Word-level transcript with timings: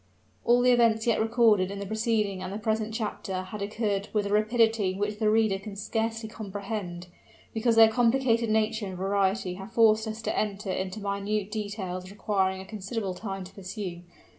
All 0.43 0.61
the 0.63 0.71
events 0.71 1.05
yet 1.05 1.21
recorded 1.21 1.69
in 1.69 1.77
the 1.77 1.85
preceding 1.85 2.41
and 2.41 2.51
the 2.51 2.57
present 2.57 2.91
chapter 2.91 3.43
had 3.43 3.61
occurred 3.61 4.07
with 4.13 4.25
a 4.25 4.33
rapidity 4.33 4.95
which 4.95 5.19
the 5.19 5.29
reader 5.29 5.59
can 5.59 5.75
scarcely 5.75 6.27
comprehend, 6.27 7.05
because 7.53 7.75
their 7.75 7.87
complicated 7.87 8.49
nature 8.49 8.87
and 8.87 8.97
variety 8.97 9.53
have 9.61 9.73
forced 9.73 10.07
us 10.07 10.23
to 10.23 10.35
enter 10.35 10.71
into 10.71 10.99
minute 11.01 11.51
details 11.51 12.09
requiring 12.09 12.59
a 12.59 12.65
considerable 12.65 13.13
time 13.13 13.43
to 13.43 13.53
peruse. 13.53 14.01